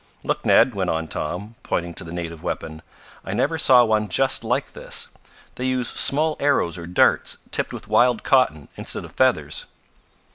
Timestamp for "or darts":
6.75-7.37